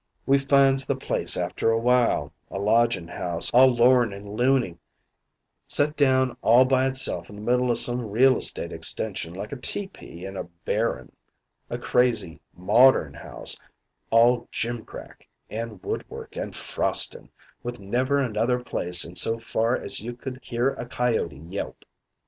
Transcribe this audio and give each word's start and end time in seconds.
We 0.25 0.39
finds 0.39 0.87
the 0.87 0.95
place 0.95 1.37
after 1.37 1.69
awhile, 1.69 2.33
a 2.49 2.57
lodgin' 2.57 3.07
house 3.07 3.51
all 3.53 3.67
lorn 3.67 4.13
and 4.13 4.27
loony, 4.35 4.79
set 5.67 5.95
down 5.95 6.35
all 6.41 6.65
by 6.65 6.87
itself 6.87 7.29
in 7.29 7.35
the 7.35 7.43
middle 7.43 7.69
o' 7.69 7.75
some 7.75 8.07
real 8.07 8.35
estate 8.35 8.71
extension 8.73 9.35
like 9.35 9.51
a 9.51 9.57
tepee 9.57 10.25
in 10.25 10.37
a 10.37 10.43
'barren' 10.45 11.11
a 11.69 11.77
crazy 11.77 12.41
'modern' 12.55 13.13
house 13.13 13.55
all 14.09 14.47
gimcrack 14.51 15.27
and 15.51 15.83
woodwork 15.83 16.35
and 16.35 16.55
frostin', 16.55 17.29
with 17.61 17.79
never 17.79 18.17
another 18.17 18.57
place 18.57 19.05
in 19.05 19.13
so 19.13 19.37
far 19.37 19.77
as 19.77 20.01
you 20.01 20.13
could 20.15 20.39
hear 20.41 20.69
a 20.71 20.85
coyote 20.87 21.37
yelp. 21.37 21.85